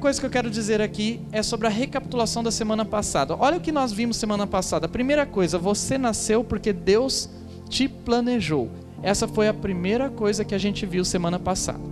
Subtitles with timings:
[0.00, 3.36] coisa que eu quero dizer aqui é sobre a recapitulação da semana passada.
[3.38, 4.86] Olha o que nós vimos semana passada.
[4.86, 7.28] A primeira coisa, você nasceu porque Deus
[7.68, 8.70] te planejou.
[9.02, 11.84] Essa foi a primeira coisa que a gente viu semana passada.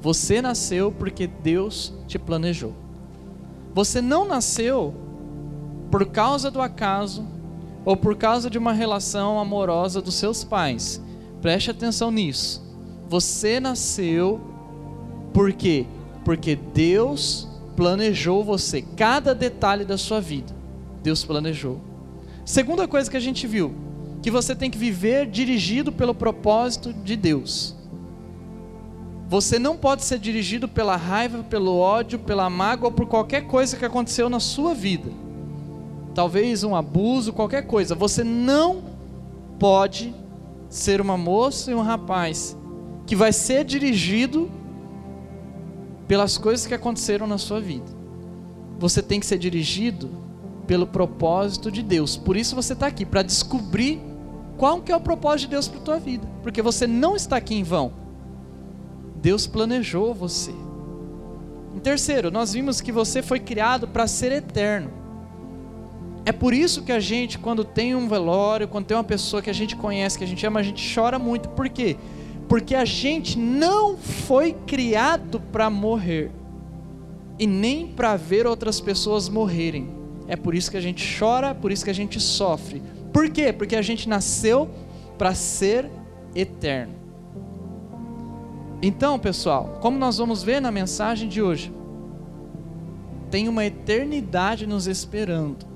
[0.00, 2.74] Você nasceu porque Deus te planejou.
[3.74, 4.94] Você não nasceu
[5.90, 7.26] por causa do acaso
[7.84, 11.00] ou por causa de uma relação amorosa dos seus pais.
[11.42, 12.64] Preste atenção nisso.
[13.08, 14.40] Você nasceu
[15.32, 15.86] por quê?
[16.24, 20.54] Porque Deus planejou você, cada detalhe da sua vida.
[21.02, 21.80] Deus planejou.
[22.44, 23.74] Segunda coisa que a gente viu,
[24.22, 27.74] que você tem que viver dirigido pelo propósito de Deus.
[29.28, 33.84] Você não pode ser dirigido pela raiva, pelo ódio, pela mágoa por qualquer coisa que
[33.84, 35.10] aconteceu na sua vida.
[36.14, 37.94] Talvez um abuso, qualquer coisa.
[37.94, 38.84] Você não
[39.58, 40.14] pode
[40.68, 42.56] ser uma moça e um rapaz
[43.06, 44.50] que vai ser dirigido
[46.06, 47.90] pelas coisas que aconteceram na sua vida.
[48.78, 50.10] Você tem que ser dirigido
[50.66, 52.16] pelo propósito de Deus.
[52.16, 54.00] Por isso você está aqui para descobrir
[54.56, 57.36] qual que é o propósito de Deus para a tua vida, porque você não está
[57.36, 57.92] aqui em vão.
[59.16, 60.52] Deus planejou você.
[61.74, 64.90] Em terceiro, nós vimos que você foi criado para ser eterno.
[66.26, 69.50] É por isso que a gente, quando tem um velório, quando tem uma pessoa que
[69.50, 71.48] a gente conhece, que a gente ama, a gente chora muito.
[71.50, 71.96] Por quê?
[71.96, 72.23] Porque
[72.74, 76.30] a gente não foi criado para morrer
[77.38, 79.88] e nem para ver outras pessoas morrerem.
[80.26, 82.82] É por isso que a gente chora, por isso que a gente sofre.
[83.12, 83.52] Por quê?
[83.52, 84.68] Porque a gente nasceu
[85.18, 85.90] para ser
[86.34, 86.94] eterno.
[88.82, 91.72] Então, pessoal, como nós vamos ver na mensagem de hoje,
[93.30, 95.66] tem uma eternidade nos esperando.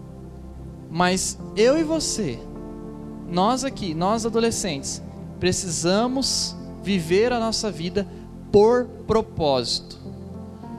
[0.91, 2.39] Mas eu e você,
[3.31, 5.03] nós aqui, nós adolescentes,
[5.39, 8.07] precisamos viver a nossa vida
[8.51, 9.99] por propósito.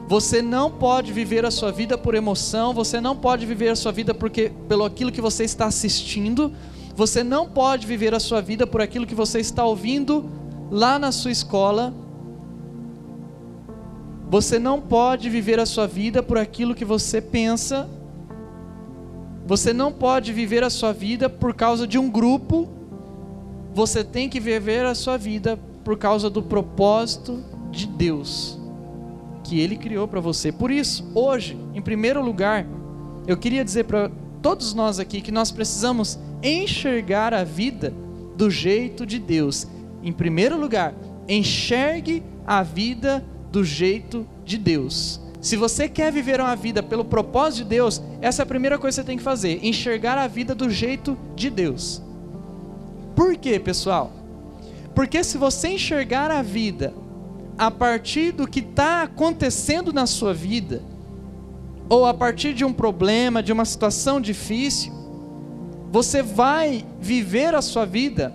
[0.08, 3.92] Você não pode viver a sua vida por emoção, você não pode viver a sua
[3.92, 6.52] vida porque pelo aquilo que você está assistindo,
[6.96, 10.28] você não pode viver a sua vida por aquilo que você está ouvindo
[10.72, 11.94] lá na sua escola.
[14.30, 17.88] Você não pode viver a sua vida por aquilo que você pensa.
[19.46, 22.79] Você não pode viver a sua vida por causa de um grupo.
[23.80, 27.42] Você tem que viver a sua vida por causa do propósito
[27.72, 28.60] de Deus
[29.42, 30.52] que Ele criou para você.
[30.52, 32.68] Por isso, hoje, em primeiro lugar,
[33.26, 37.94] eu queria dizer para todos nós aqui que nós precisamos enxergar a vida
[38.36, 39.66] do jeito de Deus.
[40.04, 40.94] Em primeiro lugar,
[41.26, 45.22] enxergue a vida do jeito de Deus.
[45.40, 49.00] Se você quer viver uma vida pelo propósito de Deus, essa é a primeira coisa
[49.00, 52.09] que você tem que fazer: enxergar a vida do jeito de Deus.
[53.20, 54.14] Por quê, pessoal?
[54.96, 56.94] Porque se você enxergar a vida
[57.58, 60.82] a partir do que está acontecendo na sua vida,
[61.90, 64.94] ou a partir de um problema, de uma situação difícil,
[65.92, 68.34] você vai viver a sua vida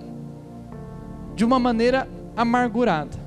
[1.35, 2.07] de uma maneira
[2.37, 3.19] amargurada.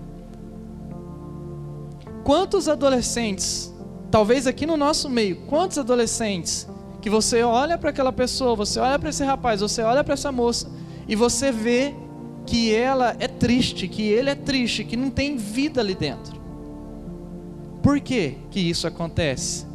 [2.24, 3.74] Quantos adolescentes,
[4.12, 6.68] talvez aqui no nosso meio, quantos adolescentes
[7.02, 10.32] que você olha para aquela pessoa, você olha para esse rapaz, você olha para essa
[10.32, 11.94] moça e você vê
[12.46, 16.38] que ela é triste, que ele é triste, que não tem vida ali dentro.
[17.82, 19.66] Por que que isso acontece?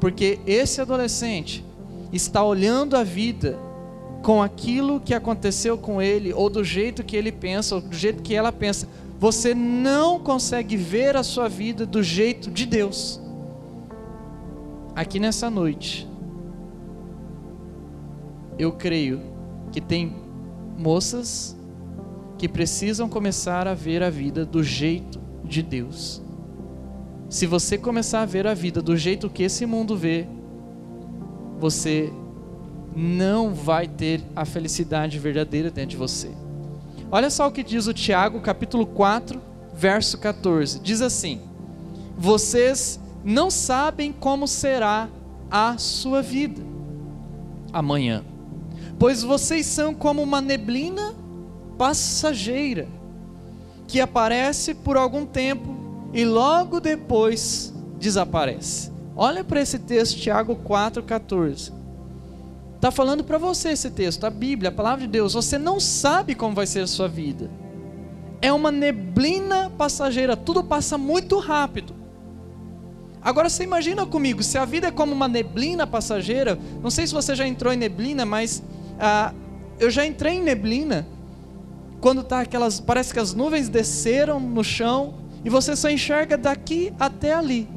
[0.00, 1.64] Porque esse adolescente
[2.12, 3.58] está olhando a vida
[4.22, 8.22] com aquilo que aconteceu com ele, ou do jeito que ele pensa, ou do jeito
[8.22, 8.88] que ela pensa.
[9.18, 13.20] Você não consegue ver a sua vida do jeito de Deus.
[14.94, 16.08] Aqui nessa noite,
[18.58, 19.20] eu creio
[19.72, 20.14] que tem
[20.80, 21.54] moças
[22.38, 26.22] que precisam começar a ver a vida do jeito de Deus.
[27.28, 30.26] Se você começar a ver a vida do jeito que esse mundo vê,
[31.58, 32.10] você
[32.96, 36.30] não vai ter a felicidade verdadeira dentro de você.
[37.12, 39.40] Olha só o que diz o Tiago, capítulo 4,
[39.74, 40.80] verso 14.
[40.80, 41.40] Diz assim:
[42.16, 45.08] Vocês não sabem como será
[45.50, 46.62] a sua vida
[47.72, 48.24] amanhã,
[49.00, 51.14] pois vocês são como uma neblina
[51.78, 52.86] passageira
[53.88, 55.74] que aparece por algum tempo
[56.12, 58.92] e logo depois desaparece.
[59.16, 61.72] Olha para esse texto, Tiago 4,14.
[62.76, 65.32] Está falando para você esse texto, a Bíblia, a palavra de Deus.
[65.32, 67.50] Você não sabe como vai ser a sua vida.
[68.42, 71.94] É uma neblina passageira, tudo passa muito rápido.
[73.22, 77.14] Agora você imagina comigo, se a vida é como uma neblina passageira, não sei se
[77.14, 78.62] você já entrou em neblina, mas
[79.00, 79.32] ah,
[79.78, 81.06] eu já entrei em neblina
[82.00, 85.14] quando tá aquelas, parece que as nuvens desceram no chão
[85.44, 87.68] e você só enxerga daqui até ali.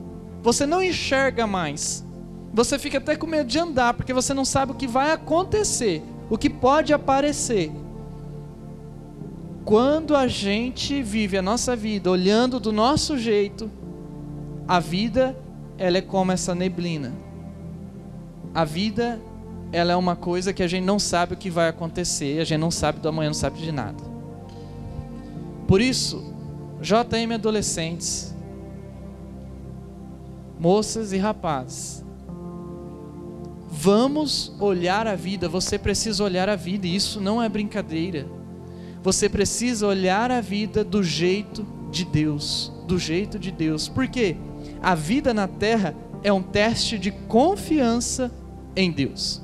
[0.42, 2.06] Você não enxerga mais.
[2.54, 6.04] Você fica até com medo de andar, porque você não sabe o que vai acontecer,
[6.30, 7.72] o que pode aparecer.
[9.66, 13.72] Quando a gente vive a nossa vida olhando do nosso jeito,
[14.68, 15.38] a vida
[15.78, 17.14] ela é como essa neblina.
[18.54, 19.20] A vida
[19.74, 22.60] ela é uma coisa que a gente não sabe o que vai acontecer, a gente
[22.60, 24.04] não sabe do amanhã, não sabe de nada.
[25.68, 26.32] Por isso,
[26.80, 28.36] JM adolescentes,
[30.60, 32.06] moças e rapazes,
[33.68, 38.28] vamos olhar a vida, você precisa olhar a vida, e isso não é brincadeira.
[39.02, 43.90] Você precisa olhar a vida do jeito de Deus, do jeito de Deus.
[43.90, 44.38] Por quê?
[44.84, 48.32] A vida na terra é um teste de confiança
[48.76, 49.42] em Deus.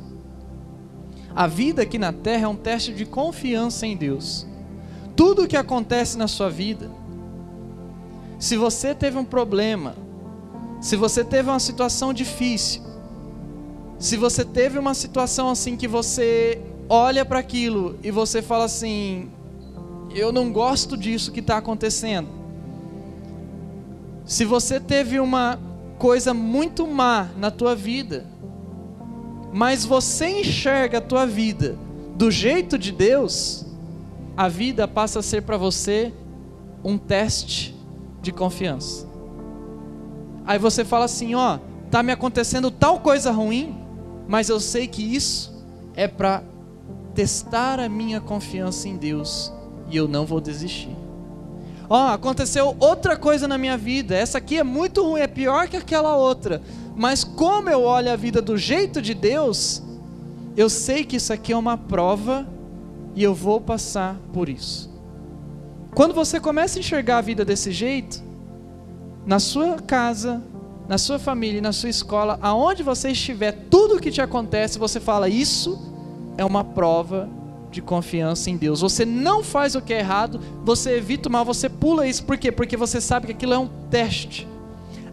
[1.35, 4.45] A vida aqui na terra é um teste de confiança em Deus.
[5.15, 6.89] Tudo o que acontece na sua vida,
[8.39, 9.95] se você teve um problema,
[10.81, 12.81] se você teve uma situação difícil,
[13.99, 19.29] se você teve uma situação assim que você olha para aquilo e você fala assim:
[20.15, 22.29] eu não gosto disso que está acontecendo.
[24.25, 25.59] Se você teve uma
[25.97, 28.25] coisa muito má na tua vida,
[29.51, 31.77] mas você enxerga a tua vida
[32.15, 33.65] do jeito de Deus,
[34.35, 36.13] a vida passa a ser para você
[36.83, 37.75] um teste
[38.21, 39.07] de confiança.
[40.45, 41.59] Aí você fala assim, ó,
[41.89, 43.75] tá me acontecendo tal coisa ruim,
[44.27, 45.63] mas eu sei que isso
[45.95, 46.43] é para
[47.15, 49.51] testar a minha confiança em Deus
[49.89, 50.95] e eu não vou desistir.
[51.89, 54.15] Ó, aconteceu outra coisa na minha vida.
[54.15, 56.61] Essa aqui é muito ruim, é pior que aquela outra.
[56.99, 59.81] Mas como eu olho a vida do jeito de Deus,
[60.57, 62.45] eu sei que isso aqui é uma prova
[63.15, 64.93] e eu vou passar por isso.
[65.95, 68.21] Quando você começa a enxergar a vida desse jeito,
[69.25, 70.43] na sua casa,
[70.89, 74.99] na sua família, na sua escola, aonde você estiver, tudo o que te acontece, você
[74.99, 75.81] fala: Isso
[76.37, 77.29] é uma prova
[77.71, 78.81] de confiança em Deus.
[78.81, 82.25] Você não faz o que é errado, você evita o mal, você pula isso.
[82.25, 82.51] Por quê?
[82.51, 84.45] Porque você sabe que aquilo é um teste.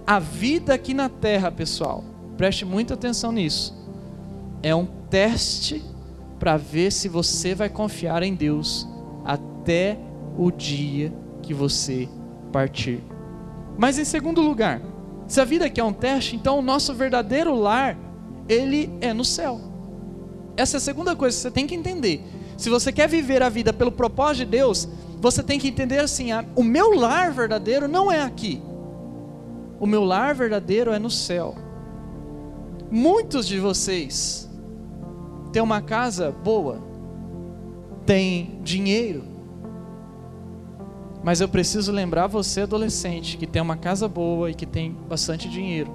[0.06, 2.04] A vida aqui na terra, pessoal,
[2.36, 3.74] preste muita atenção nisso.
[4.62, 5.82] É um teste
[6.38, 8.86] para ver se você vai confiar em Deus
[9.24, 9.98] até
[10.38, 11.12] o dia
[11.42, 12.08] que você
[12.52, 13.02] partir.
[13.76, 14.80] Mas em segundo lugar,
[15.26, 17.98] se a vida aqui é um teste, então o nosso verdadeiro lar,
[18.48, 19.60] ele é no céu.
[20.56, 22.22] Essa é a segunda coisa que você tem que entender.
[22.56, 24.88] Se você quer viver a vida pelo propósito de Deus,
[25.20, 28.62] você tem que entender assim: o meu lar verdadeiro não é aqui.
[29.78, 31.54] O meu lar verdadeiro é no céu.
[32.90, 34.48] Muitos de vocês
[35.52, 36.80] têm uma casa boa,
[38.06, 39.22] têm dinheiro,
[41.22, 45.48] mas eu preciso lembrar você, adolescente, que tem uma casa boa e que tem bastante
[45.48, 45.90] dinheiro.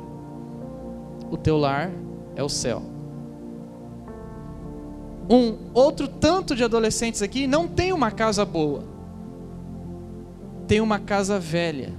[1.32, 1.90] O teu lar
[2.36, 2.84] é o céu.
[5.30, 8.84] Um outro tanto de adolescentes aqui não tem uma casa boa,
[10.68, 11.94] tem uma casa velha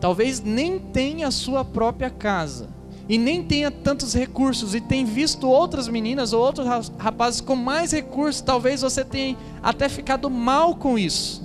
[0.00, 2.68] talvez nem tenha a sua própria casa
[3.08, 6.66] e nem tenha tantos recursos e tem visto outras meninas ou outros
[6.98, 11.42] rapazes com mais recursos, talvez você tenha até ficado mal com isso.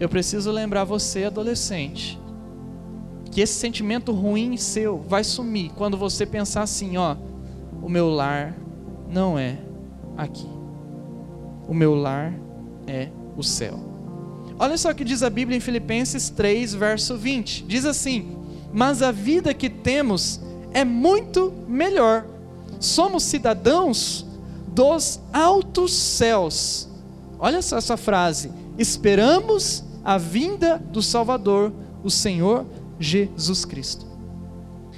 [0.00, 2.18] Eu preciso lembrar você, adolescente,
[3.30, 7.16] que esse sentimento ruim seu vai sumir quando você pensar assim, ó,
[7.82, 8.56] o meu lar
[9.10, 9.58] não é
[10.16, 10.48] aqui.
[11.68, 12.32] O meu lar
[12.86, 13.95] é o céu.
[14.58, 17.64] Olha só o que diz a Bíblia em Filipenses 3, verso 20.
[17.64, 18.36] Diz assim:
[18.72, 20.40] Mas a vida que temos
[20.72, 22.24] é muito melhor.
[22.80, 24.26] Somos cidadãos
[24.68, 26.88] dos altos céus.
[27.38, 28.50] Olha só essa frase.
[28.78, 31.72] Esperamos a vinda do Salvador,
[32.02, 32.64] o Senhor
[32.98, 34.05] Jesus Cristo.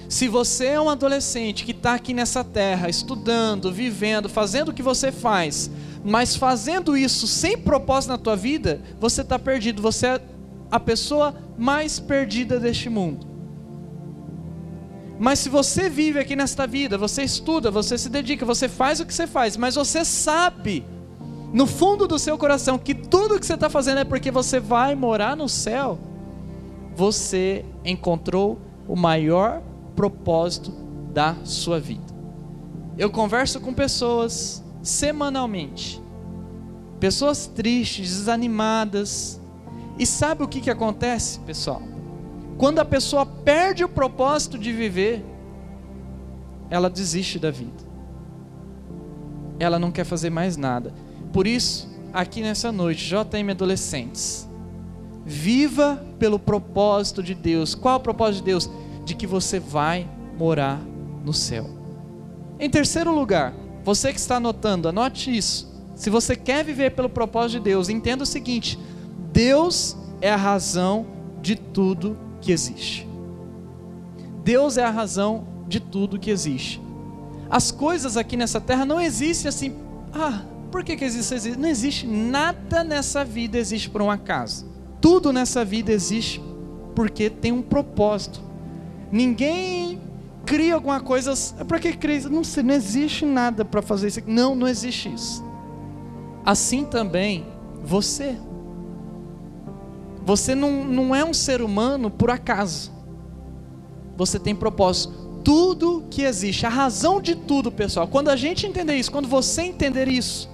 [0.09, 4.83] Se você é um adolescente que está aqui nessa terra, estudando, vivendo, fazendo o que
[4.83, 5.71] você faz,
[6.03, 9.83] mas fazendo isso sem propósito na tua vida, você está perdido.
[9.83, 10.21] Você é
[10.71, 13.27] a pessoa mais perdida deste mundo.
[15.19, 19.07] Mas se você vive aqui nesta vida, você estuda, você se dedica, você faz o
[19.07, 20.87] que você faz, mas você sabe,
[21.53, 24.95] no fundo do seu coração, que tudo que você está fazendo é porque você vai
[24.95, 25.99] morar no céu,
[26.95, 29.61] você encontrou o maior
[29.99, 30.71] propósito
[31.13, 32.15] da sua vida.
[32.97, 36.01] Eu converso com pessoas semanalmente.
[37.01, 39.41] Pessoas tristes, desanimadas.
[39.99, 41.83] E sabe o que, que acontece, pessoal?
[42.57, 45.25] Quando a pessoa perde o propósito de viver,
[46.71, 47.83] ela desiste da vida.
[49.59, 50.95] Ela não quer fazer mais nada.
[51.33, 54.49] Por isso, aqui nessa noite, JM Adolescentes,
[55.27, 57.75] Viva pelo propósito de Deus.
[57.75, 58.71] Qual o propósito de Deus?
[59.09, 60.79] De que você vai morar
[61.25, 61.65] no céu.
[62.61, 65.67] Em terceiro lugar, você que está anotando, anote isso.
[65.95, 68.79] Se você quer viver pelo propósito de Deus, entenda o seguinte:
[69.33, 71.07] Deus é a razão
[71.41, 73.09] de tudo que existe.
[74.45, 76.79] Deus é a razão de tudo que existe.
[77.49, 79.75] As coisas aqui nessa terra não existem assim.
[80.13, 81.57] Ah, por que, que existe?
[81.57, 84.67] Não existe nada nessa vida existe por um acaso.
[85.01, 86.43] Tudo nessa vida existe
[86.95, 88.48] porque tem um propósito.
[89.11, 90.01] Ninguém
[90.45, 91.35] cria alguma coisa.
[91.67, 92.29] Para que cria?
[92.29, 94.21] Não, não existe nada para fazer isso.
[94.27, 95.45] Não, não existe isso.
[96.45, 97.47] Assim também
[97.85, 98.37] você.
[100.25, 102.93] Você não, não é um ser humano por acaso.
[104.17, 105.15] Você tem propósito.
[105.45, 108.07] Tudo que existe, a razão de tudo, pessoal.
[108.09, 110.51] Quando a gente entender isso, quando você entender isso,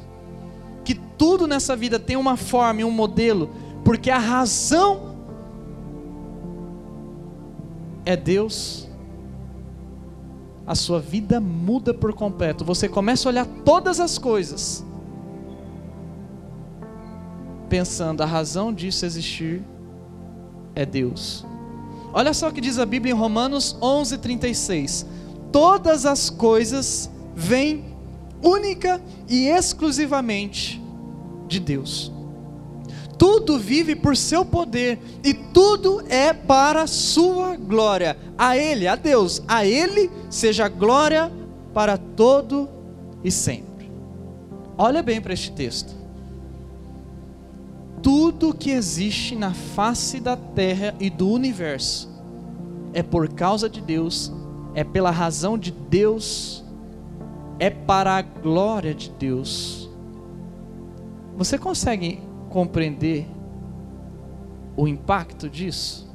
[0.85, 3.51] que tudo nessa vida tem uma forma e um modelo,
[3.85, 5.14] porque a razão
[8.05, 8.89] é Deus,
[10.67, 12.65] a sua vida muda por completo.
[12.65, 14.85] Você começa a olhar todas as coisas,
[17.69, 19.63] pensando, a razão disso existir
[20.75, 21.45] é Deus.
[22.13, 25.05] Olha só o que diz a Bíblia em Romanos 11:36.
[25.51, 27.85] Todas as coisas vêm
[28.43, 30.81] única e exclusivamente
[31.49, 32.14] de Deus.
[33.25, 38.19] Tudo vive por seu poder e tudo é para sua glória.
[38.37, 41.33] A Ele, a Deus, a Ele seja glória
[41.73, 42.69] para todo
[43.25, 43.91] e sempre.
[44.77, 45.95] Olha bem para este texto.
[48.03, 52.11] Tudo que existe na face da terra e do universo
[52.93, 54.31] é por causa de Deus,
[54.75, 56.63] é pela razão de Deus,
[57.59, 59.89] é para a glória de Deus.
[61.39, 62.21] Você consegue
[62.55, 63.27] compreender
[64.77, 66.09] o impacto disso?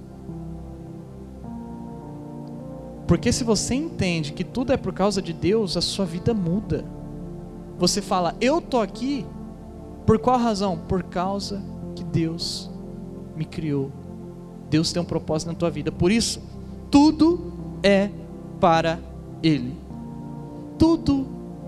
[3.06, 6.86] Porque se você entende que tudo é por causa de Deus, a sua vida muda.
[7.78, 9.26] Você fala, eu tô aqui
[10.06, 10.78] por qual razão?
[10.88, 11.62] Por causa
[11.94, 12.72] que Deus
[13.36, 13.92] me criou.
[14.70, 15.92] Deus tem um propósito na tua vida.
[15.92, 16.42] Por isso,
[16.90, 17.52] tudo
[17.84, 18.10] é
[18.62, 18.98] para
[19.44, 19.76] Ele.
[20.78, 21.28] Tudo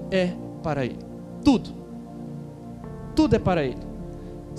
[0.09, 0.99] é para Ele.
[1.43, 1.71] Tudo.
[3.13, 3.90] Tudo é para Ele.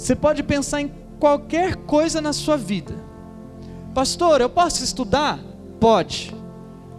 [0.02, 0.90] Você pode pensar em
[1.20, 2.92] qualquer coisa na sua vida.
[3.94, 5.38] Pastor, eu posso estudar?
[5.78, 6.34] Pode,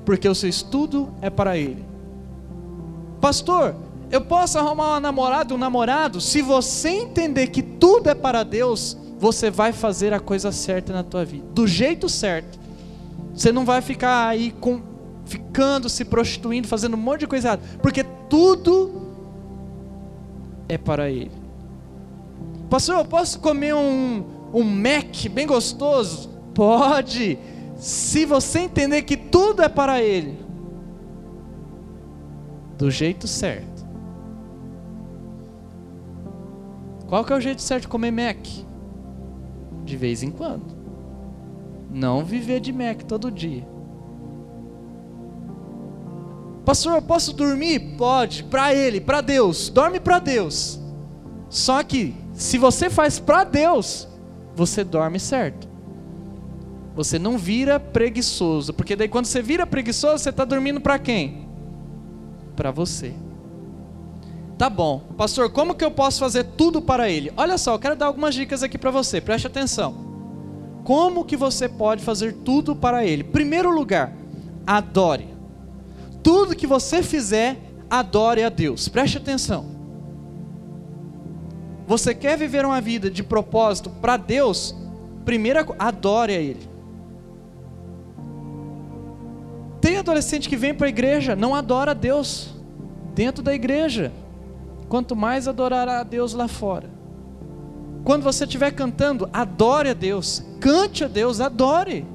[0.05, 1.83] porque o seu estudo é para Ele.
[3.19, 3.75] Pastor,
[4.09, 6.21] eu posso arrumar uma namorada, um namorado?
[6.21, 11.03] Se você entender que tudo é para Deus, você vai fazer a coisa certa na
[11.03, 12.57] tua vida, do jeito certo.
[13.35, 14.81] Você não vai ficar aí com,
[15.25, 19.01] ficando, se prostituindo, fazendo um monte de coisa errada, porque tudo
[20.69, 21.42] é para Ele.
[22.69, 26.29] Pastor, eu posso comer um, um Mac bem gostoso?
[26.53, 27.37] Pode,
[27.77, 30.37] se você entender que tudo é para Ele,
[32.77, 33.73] do jeito certo.
[37.07, 38.45] Qual que é o jeito certo de comer Mac?
[39.83, 40.75] De vez em quando.
[41.91, 43.67] Não viver de Mac todo dia.
[46.65, 47.95] Pastor, eu posso dormir?
[47.97, 49.69] Pode, para Ele, para Deus.
[49.69, 50.79] Dorme para Deus.
[51.49, 54.07] Só que se você faz para Deus,
[54.55, 55.67] você dorme certo.
[56.95, 61.47] Você não vira preguiçoso, porque daí quando você vira preguiçoso, você está dormindo para quem?
[62.55, 63.13] Para você.
[64.57, 67.33] Tá bom, pastor, como que eu posso fazer tudo para Ele?
[67.35, 70.13] Olha só, eu quero dar algumas dicas aqui para você, preste atenção.
[70.83, 73.23] Como que você pode fazer tudo para Ele?
[73.23, 74.13] Primeiro lugar,
[74.65, 75.27] adore.
[76.21, 77.57] Tudo que você fizer,
[77.89, 78.87] adore a Deus.
[78.87, 79.72] Preste atenção.
[81.93, 84.75] Você quer viver uma vida de propósito para Deus?
[85.23, 86.67] Primeira, adore a Ele.
[89.79, 92.55] Tem adolescente que vem para a igreja, não adora a Deus
[93.13, 94.11] dentro da igreja.
[94.89, 96.89] Quanto mais adorará a Deus lá fora.
[98.03, 102.07] Quando você estiver cantando, adore a Deus, cante a Deus, adore.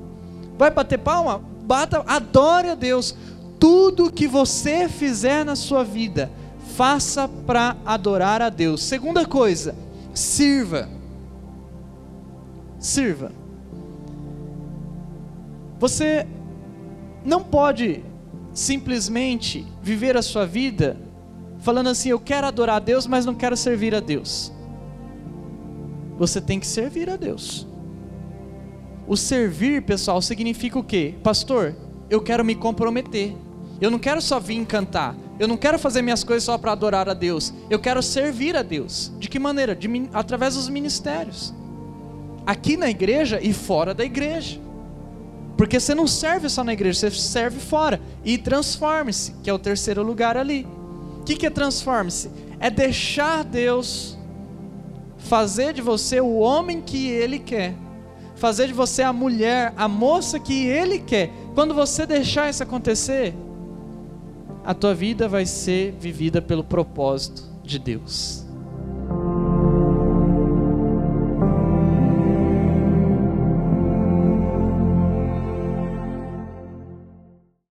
[0.58, 1.40] Vai bater palma?
[1.62, 3.14] Bata, adore a Deus.
[3.61, 6.32] Tudo que você fizer na sua vida,
[6.78, 8.85] faça para adorar a Deus.
[8.85, 9.75] Segunda coisa,
[10.14, 10.88] sirva.
[12.78, 13.32] Sirva.
[15.80, 16.25] Você
[17.25, 18.04] não pode
[18.54, 20.97] simplesmente viver a sua vida
[21.58, 24.52] falando assim: eu quero adorar a Deus, mas não quero servir a Deus.
[26.16, 27.66] Você tem que servir a Deus.
[29.04, 31.16] O servir, pessoal, significa o quê?
[31.25, 31.75] Pastor,
[32.08, 33.35] eu quero me comprometer.
[33.80, 35.16] Eu não quero só vir cantar.
[35.38, 37.52] Eu não quero fazer minhas coisas só para adorar a Deus.
[37.71, 39.12] Eu quero servir a Deus.
[39.18, 39.75] De que maneira?
[39.75, 41.54] De, através dos ministérios.
[42.47, 44.59] aqui na igreja e fora da igreja.
[45.57, 48.00] Porque você não serve só na igreja, você serve fora.
[48.25, 50.66] E transforme-se, que é o terceiro lugar ali.
[51.21, 52.30] O que, que é transforme-se?
[52.59, 54.16] É deixar Deus
[55.18, 57.75] fazer de você o homem que Ele quer,
[58.37, 61.30] fazer de você a mulher, a moça que Ele quer.
[61.54, 63.35] Quando você deixar isso acontecer,
[64.68, 68.44] a tua vida vai ser vivida pelo propósito de Deus.